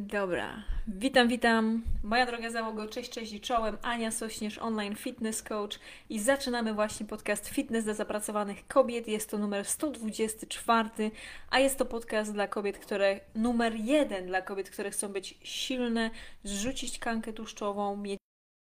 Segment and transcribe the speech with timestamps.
[0.00, 1.82] Dobra, witam, witam.
[2.02, 3.78] Moja droga załogo, cześć, cześć i czołem.
[3.82, 5.78] Ania Sośnierz, online fitness coach
[6.10, 9.08] i zaczynamy właśnie podcast Fitness dla zapracowanych kobiet.
[9.08, 11.10] Jest to numer 124,
[11.50, 16.10] a jest to podcast dla kobiet, które, numer jeden dla kobiet, które chcą być silne,
[16.44, 18.18] zrzucić kankę tłuszczową, mieć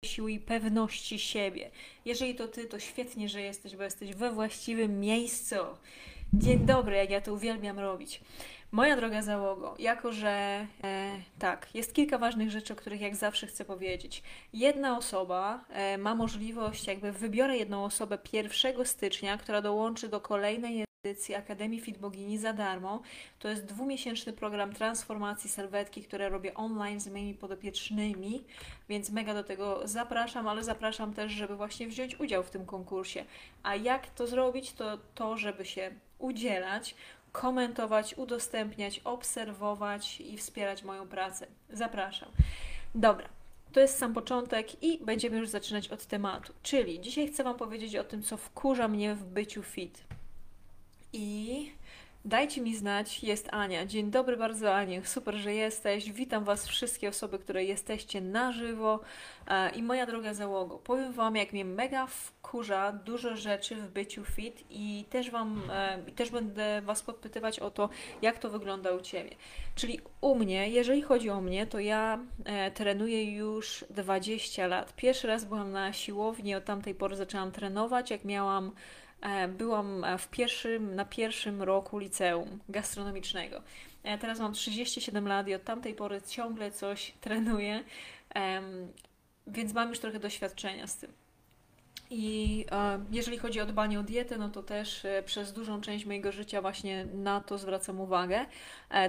[0.05, 1.71] siły i pewności siebie.
[2.05, 5.55] Jeżeli to Ty, to świetnie, że jesteś, bo jesteś we właściwym miejscu.
[6.33, 8.21] Dzień dobry, jak ja to uwielbiam robić.
[8.71, 10.29] Moja droga załogo, jako że
[10.83, 14.23] e, tak, jest kilka ważnych rzeczy, o których jak zawsze chcę powiedzieć.
[14.53, 20.85] Jedna osoba e, ma możliwość, jakby wybiorę jedną osobę 1 stycznia, która dołączy do kolejnej
[21.05, 23.01] edycji Akademii Fit Bogini za darmo.
[23.39, 28.43] To jest dwumiesięczny program transformacji serwetki, które robię online z moimi podopiecznymi,
[28.89, 33.25] więc mega do tego zapraszam, ale zapraszam też, żeby właśnie wziąć udział w tym konkursie.
[33.63, 34.73] A jak to zrobić?
[34.73, 36.95] To to, żeby się udzielać,
[37.41, 41.47] komentować, udostępniać, obserwować i wspierać moją pracę.
[41.69, 42.29] Zapraszam.
[42.95, 43.29] Dobra,
[43.73, 46.53] to jest sam początek i będziemy już zaczynać od tematu.
[46.63, 50.03] Czyli dzisiaj chcę Wam powiedzieć o tym, co wkurza mnie w byciu fit.
[51.13, 51.71] I
[52.25, 53.85] Dajcie mi znać, jest Ania.
[53.85, 56.11] Dzień dobry bardzo Aniu, super, że jesteś.
[56.11, 58.99] Witam Was wszystkie osoby, które jesteście na żywo
[59.47, 60.77] e, i moja droga załogo.
[60.77, 65.97] Powiem Wam, jak mnie mega wkurza dużo rzeczy w byciu fit i też Wam, e,
[66.15, 67.89] też będę Was podpytywać o to,
[68.21, 69.35] jak to wygląda u Ciebie.
[69.75, 74.95] Czyli u mnie, jeżeli chodzi o mnie, to ja e, trenuję już 20 lat.
[74.95, 78.71] Pierwszy raz byłam na siłowni, od tamtej pory zaczęłam trenować, jak miałam
[79.47, 83.61] byłam e, w pierwszym, na pierwszym roku liceum gastronomicznego.
[84.03, 87.83] E, teraz mam 37 lat i od tamtej pory ciągle coś trenuję,
[89.47, 91.11] więc mam już trochę doświadczenia z tym.
[92.09, 92.65] I
[93.11, 97.05] jeżeli chodzi o dbanie o dietę, no to też przez dużą część mojego życia właśnie
[97.05, 98.45] na to zwracam uwagę.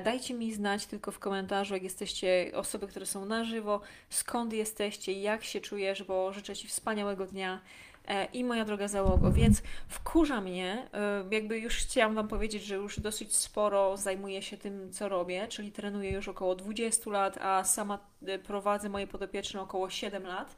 [0.05, 3.81] dajcie mi znać tylko w komentarzu, jak jesteście osoby, które są na żywo,
[4.11, 7.86] skąd jesteście, jak się czujesz, bo życzę Ci wspaniałego dnia E,
[8.33, 13.01] i moja droga załogo, więc wkurza mnie, e, jakby już chciałam Wam powiedzieć, że już
[13.01, 17.99] dosyć sporo zajmuję się tym, co robię, czyli trenuję już około 20 lat, a sama
[18.27, 20.57] e, prowadzę moje podopieczne około 7 lat,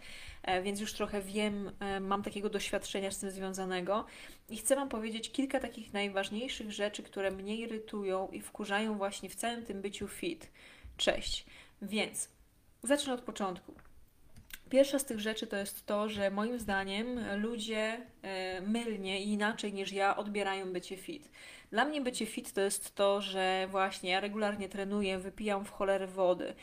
[0.62, 1.70] więc już trochę wiem,
[2.00, 4.04] mam takiego doświadczenia z tym związanego
[4.48, 9.34] i chcę Wam powiedzieć kilka takich najważniejszych rzeczy, które mnie irytują i wkurzają właśnie w
[9.34, 10.50] całym tym byciu fit.
[10.97, 11.47] Cześć.
[11.82, 12.28] Więc
[12.82, 13.88] zacznę od początku.
[14.71, 19.73] Pierwsza z tych rzeczy to jest to, że moim zdaniem ludzie e, mylnie i inaczej
[19.73, 21.31] niż ja odbierają bycie fit.
[21.71, 26.07] Dla mnie bycie fit to jest to, że właśnie ja regularnie trenuję, wypijam w cholerę
[26.07, 26.55] wody,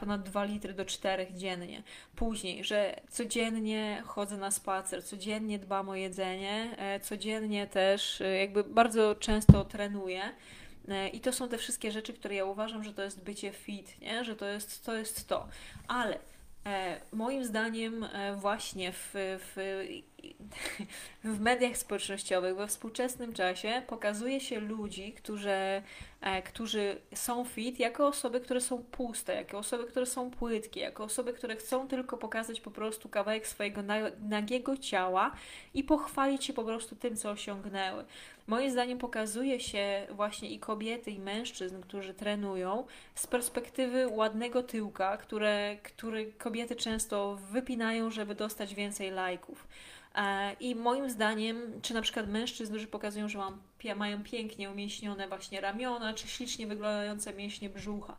[0.00, 1.82] ponad 2 litry do 4 dziennie.
[2.16, 8.64] Później, że codziennie chodzę na spacer, codziennie dbam o jedzenie, e, codziennie też e, jakby
[8.64, 10.22] bardzo często trenuję.
[11.12, 14.24] I to są te wszystkie rzeczy, które ja uważam, że to jest bycie fit, nie?
[14.24, 14.94] że to jest to.
[14.94, 15.48] Jest to.
[15.88, 16.18] Ale
[17.12, 19.56] moim zdaniem e, właśnie w, w,
[21.24, 25.82] w mediach społecznościowych we współczesnym czasie pokazuje się ludzi, którzy,
[26.20, 31.04] e, którzy są fit, jako osoby, które są puste, jako osoby, które są płytkie, jako
[31.04, 33.82] osoby, które chcą tylko pokazać po prostu kawałek swojego
[34.20, 35.32] nagiego ciała
[35.74, 38.04] i pochwalić się po prostu tym, co osiągnęły.
[38.46, 45.16] Moim zdaniem pokazuje się właśnie i kobiety, i mężczyzn, którzy trenują z perspektywy ładnego tyłka,
[45.16, 49.66] które, który kobiety często wypinają, żeby dostać więcej lajków.
[50.14, 53.58] E, I moim zdaniem, czy na przykład mężczyzn, którzy pokazują, że mam,
[53.96, 58.16] mają pięknie umieśnione właśnie ramiona, czy ślicznie wyglądające mięśnie brzucha.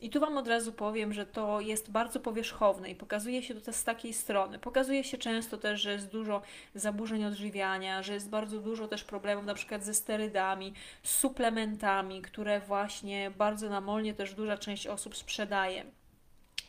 [0.00, 3.72] I tu Wam od razu powiem, że to jest bardzo powierzchowne i pokazuje się to
[3.72, 4.58] z takiej strony.
[4.58, 6.42] Pokazuje się często też, że jest dużo
[6.74, 13.30] zaburzeń odżywiania, że jest bardzo dużo też problemów na przykład ze sterydami, suplementami, które właśnie
[13.30, 15.84] bardzo namolnie też duża część osób sprzedaje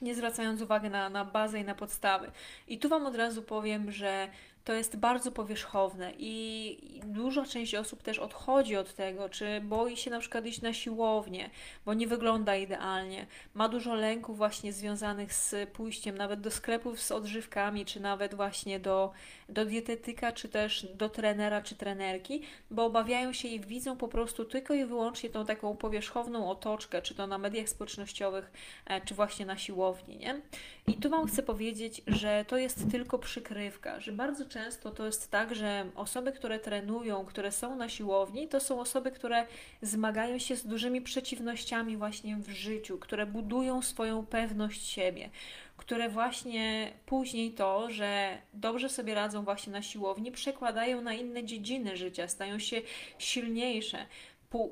[0.02, 2.32] nie zwracając uwagi na, na bazę i na podstawy.
[2.68, 4.28] I tu Wam od razu powiem, że
[4.66, 10.12] to jest bardzo powierzchowne i duża część osób też odchodzi od tego, czy boi się
[10.12, 11.50] na przykład iść na siłownię,
[11.86, 17.12] bo nie wygląda idealnie, ma dużo lęków właśnie związanych z pójściem nawet do sklepów z
[17.12, 19.12] odżywkami, czy nawet właśnie do,
[19.50, 22.42] do dietetyka, czy też do trenera, czy trenerki,
[22.72, 27.16] bo obawiają się i widzą po prostu tylko i wyłącznie tą taką powierzchowną otoczkę, czy
[27.16, 28.52] to na mediach społecznościowych,
[28.86, 30.42] e, czy właśnie na siłowni, nie?
[30.88, 35.32] I tu Wam chcę powiedzieć, że to jest tylko przykrywka, że bardzo często to jest
[35.32, 39.48] tak, że osoby, które trenują, które są na siłowni, to są osoby, które
[39.82, 45.30] zmagają się z dużymi przeciwnościami właśnie w życiu, które budują swoją pewność siebie,
[45.78, 51.98] które właśnie później to, że dobrze sobie radzą właśnie na siłowni, przekładają na inne dziedziny
[51.98, 52.82] życia, stają się
[53.18, 54.06] silniejsze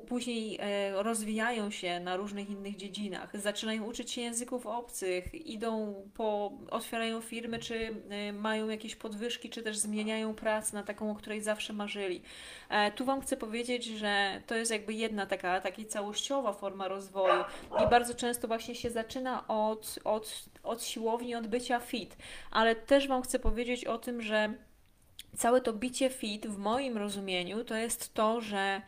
[0.08, 6.52] później e, rozwijają się na różnych innych dziedzinach, zaczynają uczyć się języków obcych, idą po,
[6.70, 11.42] otwierają firmy, czy e, mają jakieś podwyżki, czy też zmieniają pracę na taką, o której
[11.42, 12.22] zawsze marzyli.
[12.68, 17.44] E, tu Wam chcę powiedzieć, że to jest jakby jedna taka, taka całościowa forma rozwoju
[17.84, 22.16] i bardzo często właśnie się zaczyna od, od, od siłowni, od bycia fit,
[22.50, 24.54] ale też Wam chcę powiedzieć o tym, że
[25.36, 28.82] całe to bicie fit w moim rozumieniu to jest to, że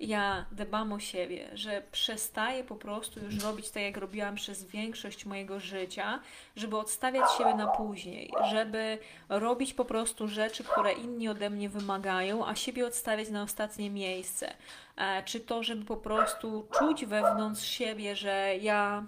[0.00, 5.26] ja dbam o siebie, że przestaję po prostu już robić tak, jak robiłam przez większość
[5.26, 6.20] mojego życia,
[6.56, 8.98] żeby odstawiać siebie na później, żeby
[9.28, 14.54] robić po prostu rzeczy, które inni ode mnie wymagają, a siebie odstawiać na ostatnie miejsce.
[14.96, 19.04] E, czy to, żeby po prostu czuć wewnątrz siebie, że ja,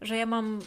[0.00, 0.60] że ja mam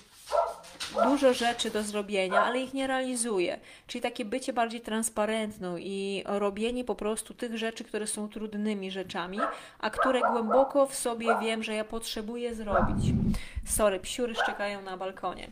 [1.04, 3.60] dużo rzeczy do zrobienia, ale ich nie realizuję.
[3.88, 9.40] Czyli takie bycie bardziej transparentną i robienie po prostu tych rzeczy, które są trudnymi rzeczami,
[9.80, 13.14] a które głęboko w sobie wiem, że ja potrzebuję zrobić.
[13.66, 15.48] Sorry, psiury szczekają na balkonie.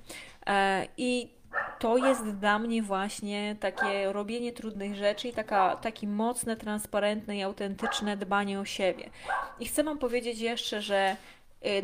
[0.48, 1.38] E, I
[1.80, 7.44] to jest dla mnie właśnie takie robienie trudnych rzeczy i taka, takie mocne, transparentne i
[7.44, 9.10] autentyczne dbanie o siebie.
[9.60, 11.16] I chcę Wam powiedzieć jeszcze, że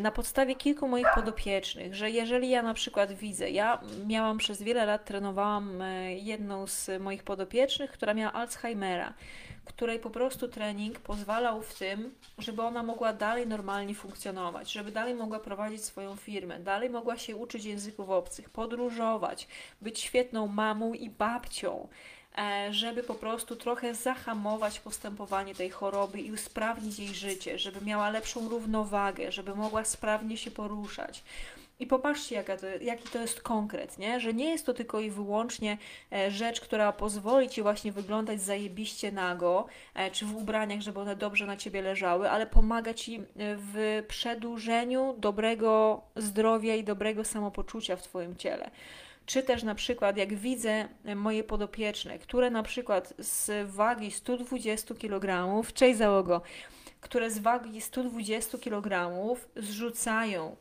[0.00, 4.86] na podstawie kilku moich podopiecznych, że jeżeli ja na przykład widzę, ja miałam przez wiele
[4.86, 9.14] lat, trenowałam y, jedną z moich podopiecznych, która miała Alzheimera,
[9.64, 15.14] której po prostu trening pozwalał w tym, żeby ona mogła dalej normalnie funkcjonować, żeby dalej
[15.14, 19.48] mogła prowadzić swoją firmę, dalej mogła się uczyć języków obcych, podróżować,
[19.80, 21.88] być świetną mamą i babcią.
[22.38, 28.10] E, żeby po prostu trochę zahamować postępowanie tej choroby i usprawnić jej życie, żeby miała
[28.10, 31.24] lepszą równowagę, żeby mogła sprawnie się poruszać.
[31.80, 34.20] I popatrzcie, jaka to, jaki to jest konkret, nie?
[34.20, 35.78] że nie jest to tylko i wyłącznie
[36.12, 41.16] e, rzecz, która pozwoli Ci właśnie wyglądać zajebiście nago, e, czy w ubraniach, żeby one
[41.16, 48.02] dobrze na Ciebie leżały, ale pomaga Ci w przedłużeniu dobrego zdrowia i dobrego samopoczucia w
[48.02, 48.70] Twoim ciele.
[49.26, 55.62] Czy też na przykład, jak widzę moje podopieczne, które na przykład z wagi 120 kg,
[55.72, 56.42] cześć załogo,
[57.00, 59.10] które z wagi 120 kg
[59.56, 60.56] zrzucają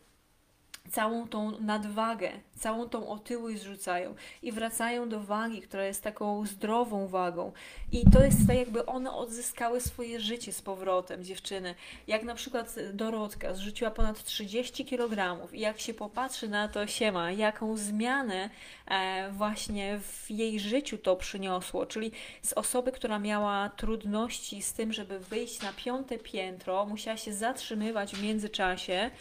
[0.92, 7.08] całą tą nadwagę, całą tą otyłość zrzucają i wracają do wagi, która jest taką zdrową
[7.08, 7.52] wagą.
[7.92, 11.76] I to jest tak, jakby one odzyskały swoje życie z powrotem, dziewczyny.
[12.08, 17.32] Jak na przykład Dorotka zrzuciła ponad 30 kg i jak się popatrzy na to, siema,
[17.32, 18.50] jaką zmianę
[18.88, 22.12] e, właśnie w jej życiu to przyniosło, czyli
[22.42, 28.16] z osoby, która miała trudności z tym, żeby wyjść na piąte piętro, musiała się zatrzymywać
[28.16, 29.12] w międzyczasie,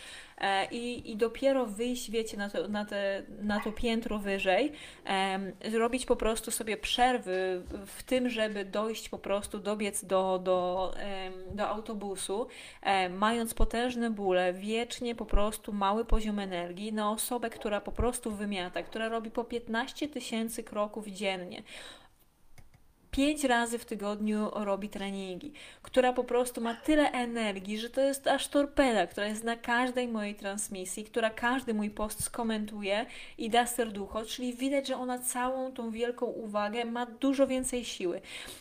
[0.70, 4.72] i, i dopiero wyjść, wiecie, na to, na te, na to piętro wyżej,
[5.70, 10.94] zrobić po prostu sobie przerwy w tym, żeby dojść po prostu, dobiec do, do,
[11.50, 12.46] do autobusu,
[13.10, 18.82] mając potężne bóle, wiecznie po prostu mały poziom energii na osobę, która po prostu wymiata,
[18.82, 21.62] która robi po 15 tysięcy kroków dziennie
[23.12, 25.52] pięć razy w tygodniu robi treningi,
[25.82, 30.08] która po prostu ma tyle energii, że to jest aż torpeda, która jest na każdej
[30.08, 33.06] mojej transmisji, która każdy mój post skomentuje
[33.38, 38.20] i da serducho, czyli widać, że ona całą tą wielką uwagę ma dużo więcej siły.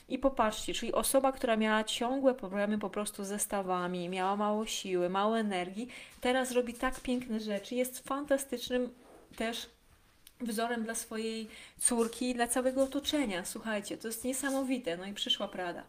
[0.10, 5.10] I popatrzcie, czyli osoba, która miała ciągłe problemy po prostu ze stawami, miała mało siły,
[5.10, 5.88] mało energii,
[6.22, 8.94] teraz robi tak piękne rzeczy, jest fantastycznym
[9.36, 9.70] też
[10.44, 11.48] wzorem dla swojej
[11.80, 13.46] córki i dla całego otoczenia.
[13.46, 14.98] Słuchajcie, to jest niesamowite.
[14.98, 15.84] No i przyszła Prada.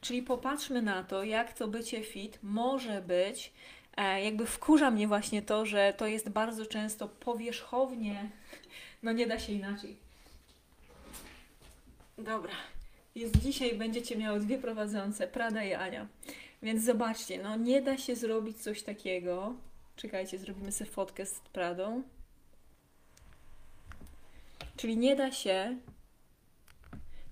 [0.00, 3.52] Czyli popatrzmy na to, jak to bycie fit może być.
[3.96, 8.30] E, jakby wkurza mnie właśnie to, że to jest bardzo często powierzchownie.
[9.02, 9.96] No nie da się inaczej.
[12.18, 12.52] Dobra.
[13.14, 16.06] Jest dzisiaj, będziecie miały dwie prowadzące, Prada i Ania.
[16.62, 19.54] Więc zobaczcie, no nie da się zrobić coś takiego.
[19.96, 22.02] Czekajcie, zrobimy sobie fotkę z Pradą.
[24.78, 25.76] Czyli nie da się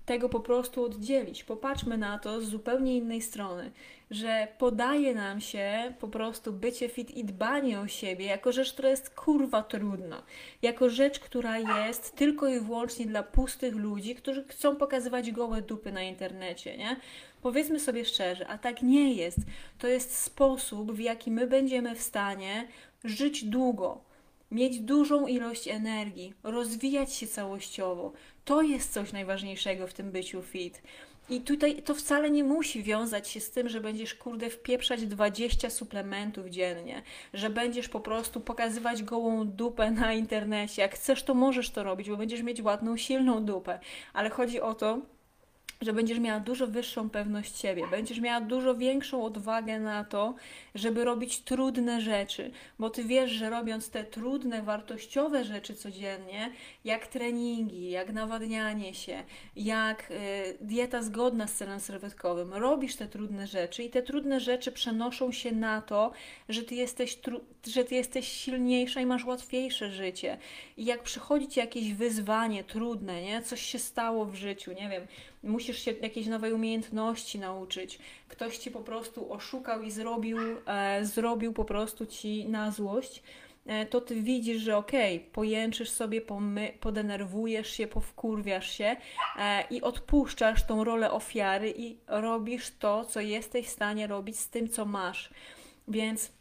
[0.05, 1.43] tego po prostu oddzielić.
[1.43, 3.71] Popatrzmy na to z zupełnie innej strony,
[4.11, 8.89] że podaje nam się po prostu bycie fit i dbanie o siebie jako rzecz, która
[8.89, 10.23] jest kurwa trudna.
[10.61, 15.91] Jako rzecz, która jest tylko i wyłącznie dla pustych ludzi, którzy chcą pokazywać gołe dupy
[15.91, 16.95] na internecie, nie?
[17.41, 19.39] Powiedzmy sobie szczerze, a tak nie jest.
[19.77, 22.67] To jest sposób, w jaki my będziemy w stanie
[23.03, 24.06] żyć długo,
[24.51, 28.13] mieć dużą ilość energii, rozwijać się całościowo.
[28.45, 30.81] To jest coś najważniejszego w tym byciu fit.
[31.29, 35.69] I tutaj to wcale nie musi wiązać się z tym, że będziesz, kurde, wpieprzać 20
[35.69, 37.01] suplementów dziennie,
[37.33, 40.81] że będziesz po prostu pokazywać gołą dupę na internecie.
[40.81, 43.79] Jak chcesz, to możesz to robić, bo będziesz mieć ładną, silną dupę.
[44.13, 45.01] Ale chodzi o to,
[45.81, 50.35] że będziesz miała dużo wyższą pewność siebie, będziesz miała dużo większą odwagę na to,
[50.75, 56.51] żeby robić trudne rzeczy, bo ty wiesz, że robiąc te trudne, wartościowe rzeczy codziennie,
[56.85, 59.23] jak treningi, jak nawadnianie się,
[59.55, 60.13] jak y,
[60.61, 65.51] dieta zgodna z celem serwetkowym, robisz te trudne rzeczy i te trudne rzeczy przenoszą się
[65.51, 66.11] na to,
[66.49, 67.19] że ty jesteś,
[67.67, 70.37] że ty jesteś silniejsza i masz łatwiejsze życie.
[70.77, 73.41] I jak przychodzi ci jakieś wyzwanie trudne, nie?
[73.41, 75.07] coś się stało w życiu, nie wiem,
[75.43, 81.53] musisz się jakiejś nowej umiejętności nauczyć, ktoś ci po prostu oszukał i zrobił, e, zrobił
[81.53, 83.23] po prostu ci na złość,
[83.65, 88.95] e, to ty widzisz, że okej, okay, pojęczysz sobie, pomy, podenerwujesz się, powkurwiasz się
[89.39, 94.49] e, i odpuszczasz tą rolę ofiary i robisz to, co jesteś w stanie robić z
[94.49, 95.29] tym, co masz.
[95.87, 96.31] Więc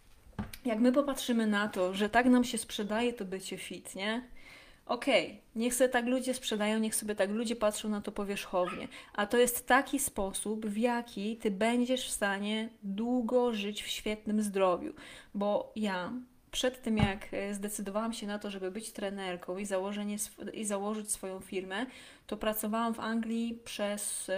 [0.64, 4.35] jak my popatrzymy na to, że tak nam się sprzedaje to bycie fit, nie?
[4.86, 8.88] Okej, okay, niech sobie tak ludzie sprzedają, niech sobie tak ludzie patrzą na to powierzchownie,
[9.12, 14.42] a to jest taki sposób, w jaki ty będziesz w stanie długo żyć w świetnym
[14.42, 14.92] zdrowiu,
[15.34, 16.12] bo ja
[16.56, 20.16] przed tym, jak e, zdecydowałam się na to, żeby być trenerką i, założenie,
[20.52, 21.86] i założyć swoją firmę,
[22.26, 24.32] to pracowałam w Anglii przez y,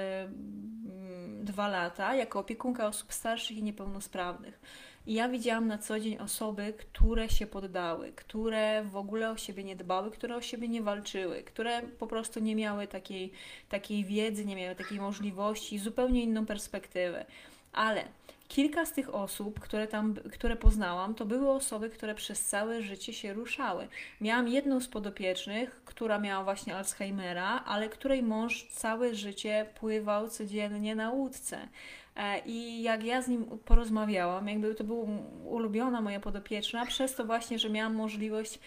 [1.42, 4.60] dwa lata jako opiekunka osób starszych i niepełnosprawnych.
[5.06, 9.64] I ja widziałam na co dzień osoby, które się poddały, które w ogóle o siebie
[9.64, 13.32] nie dbały, które o siebie nie walczyły, które po prostu nie miały takiej,
[13.68, 17.26] takiej wiedzy, nie miały takiej możliwości, zupełnie inną perspektywę.
[17.72, 18.04] Ale
[18.48, 23.12] kilka z tych osób, które tam, które poznałam, to były osoby, które przez całe życie
[23.12, 23.88] się ruszały.
[24.20, 30.94] Miałam jedną z podopiecznych, która miała właśnie Alzheimera, ale której mąż całe życie pływał codziennie
[30.94, 31.68] na łódce.
[32.16, 35.06] E, I jak ja z nim porozmawiałam, jakby to była
[35.44, 38.58] ulubiona moja podopieczna, przez to właśnie, że miałam możliwość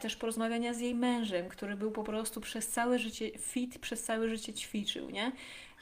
[0.00, 4.28] też porozmawiania z jej mężem, który był po prostu przez całe życie fit, przez całe
[4.28, 5.32] życie ćwiczył, nie?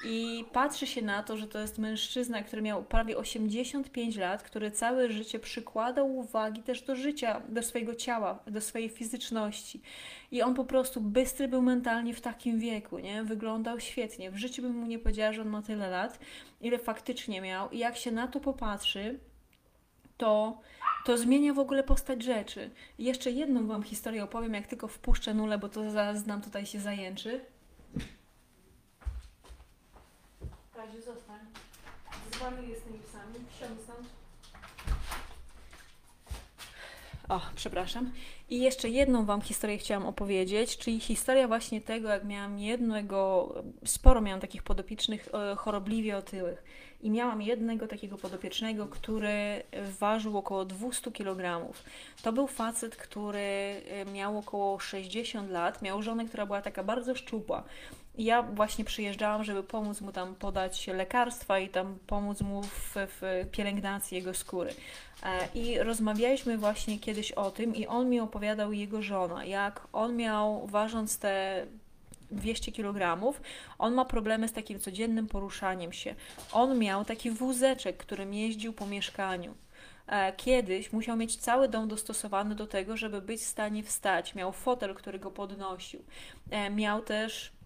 [0.05, 4.71] I patrzy się na to, że to jest mężczyzna, który miał prawie 85 lat, który
[4.71, 9.81] całe życie przykładał uwagi też do życia, do swojego ciała, do swojej fizyczności.
[10.31, 13.23] I on po prostu bystry był mentalnie w takim wieku, nie?
[13.23, 14.31] Wyglądał świetnie.
[14.31, 16.19] W życiu bym mu nie powiedziała, że on ma tyle lat,
[16.61, 17.71] ile faktycznie miał.
[17.71, 19.19] I jak się na to popatrzy,
[20.17, 20.61] to,
[21.05, 22.71] to zmienia w ogóle postać rzeczy.
[22.99, 26.67] I jeszcze jedną Wam historię opowiem, jak tylko wpuszczę nulę, bo to zaraz nam tutaj
[26.67, 27.41] się zajęczy.
[30.75, 31.41] Kaziu, zostań.
[32.33, 33.35] Z tymi psami.
[33.57, 33.81] Wsiądź
[37.31, 38.13] O, przepraszam.
[38.49, 44.21] I jeszcze jedną Wam historię chciałam opowiedzieć, czyli historia właśnie tego, jak miałam jednego, sporo
[44.21, 46.65] miałam takich podopiecznych e, chorobliwie otyłych.
[47.01, 49.63] I miałam jednego takiego podopiecznego, który
[50.01, 51.73] ważył około 200 kg.
[52.23, 57.15] To był facet, który e, miał około 60 lat, miał żonę, która była taka bardzo
[57.15, 57.65] szczupła.
[58.21, 63.47] Ja właśnie przyjeżdżałam, żeby pomóc mu tam podać lekarstwa i tam pomóc mu w, w
[63.53, 64.75] pielęgnacji jego skóry.
[65.23, 70.17] E, I rozmawialiśmy właśnie kiedyś o tym i on mi opowiadał jego żona, jak on
[70.17, 71.67] miał, ważąc te
[72.31, 73.21] 200 kg,
[73.79, 76.15] on ma problemy z takim codziennym poruszaniem się.
[76.53, 79.55] On miał taki wózeczek, którym jeździł po mieszkaniu.
[80.07, 84.35] E, kiedyś musiał mieć cały dom dostosowany do tego, żeby być w stanie wstać.
[84.35, 86.03] Miał fotel, który go podnosił.
[86.51, 87.60] E, miał też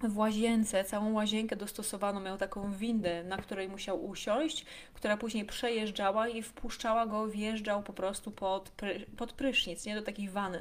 [0.00, 4.64] w łazience, całą łazienkę dostosowaną, miał taką windę, na której musiał usiąść,
[4.94, 10.02] która później przejeżdżała i wpuszczała go, wjeżdżał po prostu pod, pry, pod prysznic, nie do
[10.02, 10.60] takiej wanny.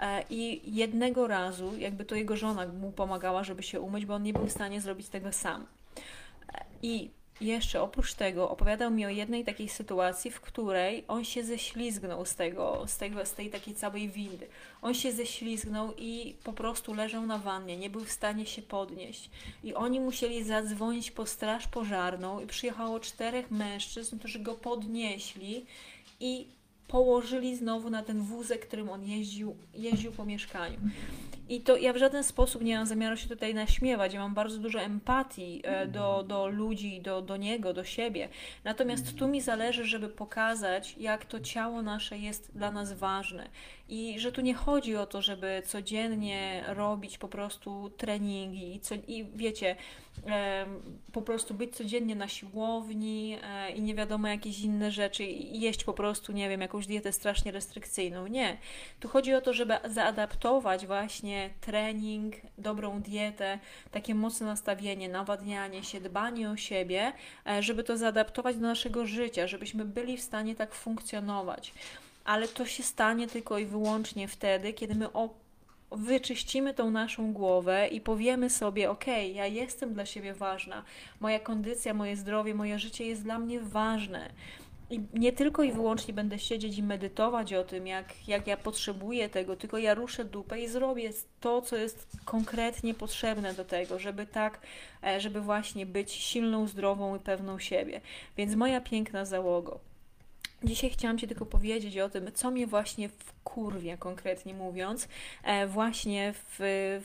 [0.00, 4.22] E, I jednego razu, jakby to jego żona mu pomagała, żeby się umyć, bo on
[4.22, 5.66] nie był w stanie zrobić tego sam.
[6.54, 7.10] E, I
[7.44, 12.34] jeszcze oprócz tego opowiadał mi o jednej takiej sytuacji, w której on się ześlizgnął z
[12.34, 14.46] tego, z tego, z tej takiej całej windy.
[14.82, 19.30] On się ześlizgnął i po prostu leżał na wannie, nie był w stanie się podnieść.
[19.64, 25.66] I oni musieli zadzwonić po straż pożarną i przyjechało czterech mężczyzn, którzy go podnieśli
[26.20, 26.46] i
[26.88, 30.78] położyli znowu na ten wózek, którym on jeździł, jeździł po mieszkaniu.
[31.48, 34.14] I to ja w żaden sposób nie mam zamiaru się tutaj naśmiewać.
[34.14, 38.28] Ja mam bardzo dużo empatii e, do, do ludzi, do, do niego, do siebie.
[38.64, 43.48] Natomiast tu mi zależy, żeby pokazać, jak to ciało nasze jest dla nas ważne.
[43.88, 48.94] I że tu nie chodzi o to, żeby codziennie robić po prostu treningi i, co,
[48.94, 49.76] i wiecie,
[51.12, 55.84] po prostu być codziennie na siłowni e, i nie wiadomo jakieś inne rzeczy i jeść
[55.84, 58.26] po prostu, nie wiem, jakąś dietę strasznie restrykcyjną.
[58.26, 58.56] Nie.
[59.00, 63.58] Tu chodzi o to, żeby zaadaptować właśnie trening, dobrą dietę,
[63.90, 67.12] takie mocne nastawienie, nawadnianie się, dbanie o siebie,
[67.46, 71.72] e, żeby to zaadaptować do naszego życia, żebyśmy byli w stanie tak funkcjonować
[72.24, 75.08] ale to się stanie tylko i wyłącznie wtedy, kiedy my
[75.90, 80.82] wyczyścimy tą naszą głowę i powiemy sobie: OK, ja jestem dla siebie ważna,
[81.20, 84.30] moja kondycja, moje zdrowie, moje życie jest dla mnie ważne.
[84.94, 89.28] I nie tylko i wyłącznie będę siedzieć i medytować o tym, jak, jak ja potrzebuję
[89.28, 91.10] tego, tylko ja ruszę dupę i zrobię
[91.40, 94.60] to, co jest konkretnie potrzebne do tego, żeby tak,
[95.04, 98.00] e, żeby właśnie być silną, zdrową i pewną siebie.
[98.36, 99.93] Więc moja piękna załogo.
[100.64, 105.08] Dzisiaj chciałam Ci tylko powiedzieć o tym, co mnie właśnie wkurwia, konkretnie mówiąc,
[105.42, 106.56] e, właśnie w,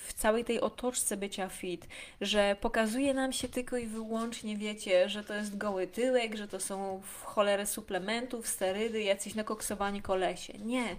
[0.08, 1.88] w całej tej otoczce bycia fit,
[2.22, 6.60] że pokazuje nam się tylko i wyłącznie, wiecie, że to jest goły tyłek, że to
[6.60, 10.54] są w cholerę suplementów, sterydy, jacyś nakoksowani kolesie.
[10.60, 10.96] Nie.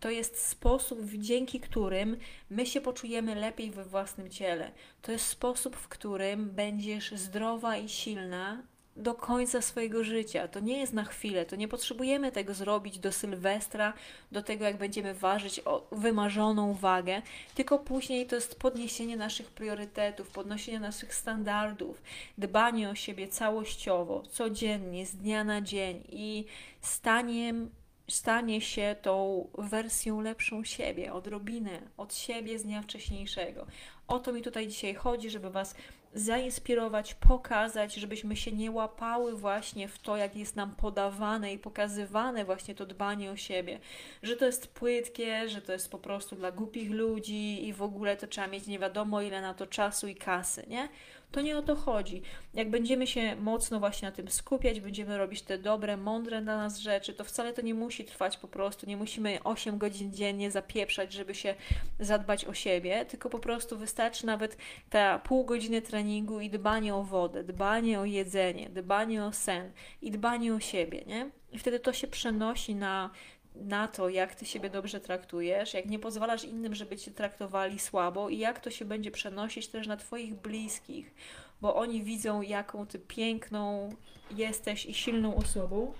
[0.00, 2.16] To jest sposób, dzięki którym
[2.50, 4.70] my się poczujemy lepiej we własnym ciele.
[5.02, 8.62] To jest sposób, w którym będziesz zdrowa i silna,
[8.96, 10.48] do końca swojego życia.
[10.48, 13.92] To nie jest na chwilę, to nie potrzebujemy tego zrobić do Sylwestra,
[14.32, 17.22] do tego jak będziemy ważyć o wymarzoną wagę,
[17.54, 22.02] tylko później to jest podniesienie naszych priorytetów, podnoszenie naszych standardów,
[22.38, 26.44] dbanie o siebie całościowo, codziennie, z dnia na dzień i
[26.80, 27.70] staniem
[28.10, 33.66] stanie się tą wersją lepszą siebie, odrobinę od siebie z dnia wcześniejszego.
[34.08, 35.74] O to mi tutaj dzisiaj chodzi, żeby Was
[36.14, 42.44] zainspirować, pokazać, żebyśmy się nie łapały właśnie w to, jak jest nam podawane i pokazywane
[42.44, 43.78] właśnie to dbanie o siebie,
[44.22, 48.16] że to jest płytkie, że to jest po prostu dla głupich ludzi i w ogóle
[48.16, 50.88] to trzeba mieć nie wiadomo ile na to czasu i kasy, nie?
[51.32, 52.22] To nie o to chodzi.
[52.54, 56.78] Jak będziemy się mocno właśnie na tym skupiać, będziemy robić te dobre, mądre dla nas
[56.78, 58.86] rzeczy, to wcale to nie musi trwać po prostu.
[58.86, 61.54] Nie musimy 8 godzin dziennie zapieprzać, żeby się
[62.00, 64.56] zadbać o siebie, tylko po prostu wystarczy nawet
[64.90, 70.10] ta pół godziny treningu i dbanie o wodę, dbanie o jedzenie, dbanie o sen i
[70.10, 71.30] dbanie o siebie, nie?
[71.52, 73.10] I wtedy to się przenosi na
[73.54, 78.28] na to, jak ty siebie dobrze traktujesz, jak nie pozwalasz innym, żeby cię traktowali słabo
[78.28, 81.14] i jak to się będzie przenosić też na twoich bliskich,
[81.60, 83.94] bo oni widzą, jaką ty piękną
[84.30, 85.92] jesteś i silną osobą.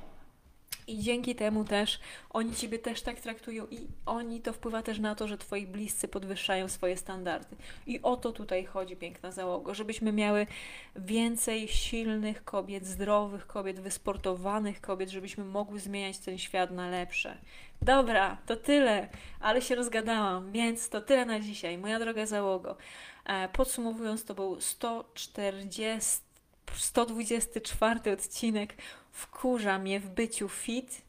[0.91, 2.01] I dzięki temu też
[2.31, 6.09] oni ciebie też tak traktują i oni to wpływa też na to, że twoi bliscy
[6.09, 7.57] podwyższają swoje standardy.
[7.87, 10.47] I o to tutaj chodzi, piękna załoga, żebyśmy miały
[10.97, 17.39] więcej silnych kobiet, zdrowych kobiet, wysportowanych kobiet, żebyśmy mogły zmieniać ten świat na lepsze.
[17.83, 19.09] Dobra, to tyle,
[19.41, 21.79] ale się rozgadałam, więc to tyle na dzisiaj.
[21.79, 22.77] Moja droga załogo.
[23.25, 26.30] E, podsumowując, to był 140
[26.75, 28.75] 124 odcinek
[29.13, 31.03] wkurza mnie w byciu fit.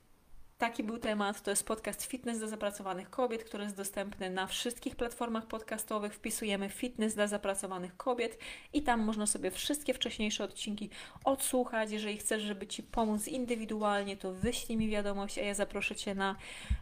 [0.58, 1.42] Taki był temat.
[1.42, 6.14] To jest podcast Fitness dla zapracowanych kobiet, który jest dostępny na wszystkich platformach podcastowych.
[6.14, 8.38] Wpisujemy Fitness dla zapracowanych kobiet
[8.74, 10.90] i tam można sobie wszystkie wcześniejsze odcinki
[11.24, 11.92] odsłuchać.
[11.92, 16.36] Jeżeli chcesz, żeby Ci pomóc indywidualnie, to wyślij mi wiadomość, a ja zaproszę Cię na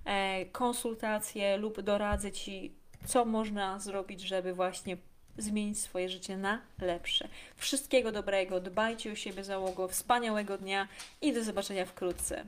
[0.05, 2.73] e, konsultację lub doradzę Ci,
[3.05, 4.97] co można zrobić, żeby właśnie
[5.41, 7.27] zmienić swoje życie na lepsze.
[7.55, 10.87] Wszystkiego dobrego, dbajcie o siebie załogo, wspaniałego dnia
[11.21, 12.45] i do zobaczenia wkrótce.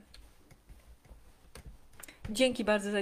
[2.29, 2.97] Dzięki bardzo za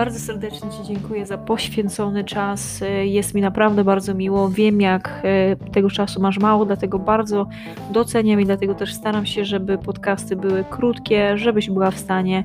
[0.00, 2.80] Bardzo serdecznie Ci dziękuję za poświęcony czas.
[3.02, 4.48] Jest mi naprawdę bardzo miło.
[4.48, 7.46] Wiem, jak e, tego czasu masz mało, dlatego bardzo
[7.90, 12.44] doceniam i dlatego też staram się, żeby podcasty były krótkie, żebyś była w stanie